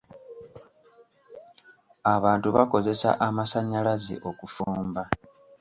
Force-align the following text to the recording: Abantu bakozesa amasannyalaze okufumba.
Abantu 2.15 2.47
bakozesa 2.55 3.09
amasannyalaze 3.27 4.15
okufumba. 4.29 5.01